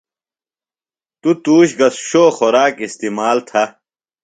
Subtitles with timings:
[1.21, 3.63] تو تُوش گہ شو خوراک استعمال تھہ۔